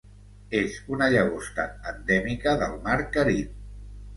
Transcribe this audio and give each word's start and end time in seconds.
És 0.59 0.77
una 0.95 1.09
llagosta 1.17 1.65
endèmica 1.91 2.57
del 2.65 2.77
Mar 2.89 2.99
Carib. 3.19 3.53